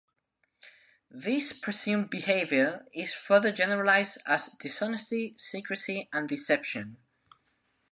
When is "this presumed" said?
1.11-2.09